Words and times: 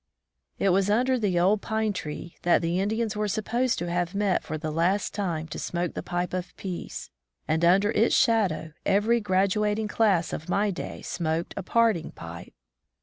It 0.57 0.69
was 0.69 0.89
under 0.89 1.19
the 1.19 1.39
Old 1.39 1.61
Pine 1.61 1.93
Tree 1.93 2.35
that 2.41 2.63
the 2.63 2.79
Indians 2.79 3.15
were 3.15 3.27
supposed 3.27 3.77
to 3.77 3.91
have 3.91 4.15
met 4.15 4.43
for 4.43 4.57
the 4.57 4.71
last 4.71 5.13
time 5.13 5.47
to 5.49 5.59
smoke 5.59 5.93
the 5.93 6.01
pipe 6.01 6.33
of 6.33 6.57
peace, 6.57 7.11
and 7.47 7.63
under 7.63 7.91
its 7.91 8.15
shadow 8.15 8.73
every 8.83 9.19
graduating 9.19 9.89
class 9.89 10.33
of 10.33 10.49
my 10.49 10.71
day 10.71 11.03
smoked 11.03 11.53
a 11.55 11.61
parting 11.61 12.09
pipe. 12.13 12.53